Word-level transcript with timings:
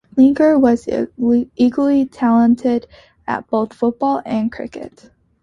Lineker 0.17 0.59
was 0.59 0.89
equally 1.55 2.07
talented 2.07 2.87
at 3.27 3.47
both 3.51 3.71
football 3.71 4.19
and 4.25 4.51
cricket. 4.51 5.11